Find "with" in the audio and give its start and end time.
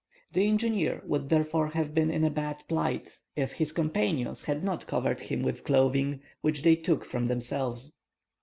5.43-5.63